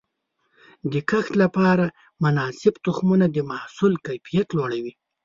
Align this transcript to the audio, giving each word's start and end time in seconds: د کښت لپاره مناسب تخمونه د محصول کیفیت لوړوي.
د 0.91 0.93
کښت 1.09 1.33
لپاره 1.43 1.85
مناسب 2.23 2.73
تخمونه 2.85 3.25
د 3.31 3.37
محصول 3.51 3.93
کیفیت 4.07 4.47
لوړوي. 4.57 4.93